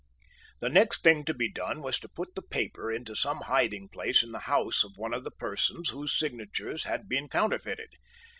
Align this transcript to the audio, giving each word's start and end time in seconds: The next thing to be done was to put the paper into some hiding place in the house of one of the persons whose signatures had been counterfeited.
The 0.61 0.69
next 0.69 1.03
thing 1.03 1.25
to 1.25 1.33
be 1.35 1.47
done 1.51 1.83
was 1.83 1.99
to 1.99 2.09
put 2.09 2.33
the 2.33 2.41
paper 2.41 2.91
into 2.91 3.15
some 3.15 3.41
hiding 3.41 3.87
place 3.87 4.23
in 4.23 4.31
the 4.31 4.39
house 4.49 4.83
of 4.83 4.97
one 4.97 5.13
of 5.13 5.23
the 5.23 5.29
persons 5.29 5.89
whose 5.89 6.17
signatures 6.17 6.85
had 6.85 7.07
been 7.07 7.29
counterfeited. 7.29 7.89